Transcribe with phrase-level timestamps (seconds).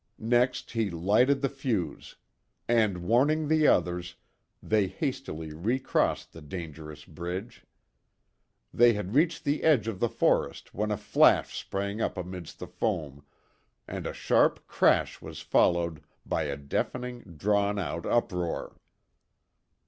[0.17, 2.15] Next he lighted the fuse;
[2.67, 4.15] and, warning the others,
[4.63, 7.63] they hastily recrossed the dangerous bridge.
[8.73, 12.65] They had reached the edge of the forest when a flash sprang up amidst the
[12.65, 13.23] foam
[13.87, 18.77] and a sharp crash was followed by a deafening, drawn out uproar.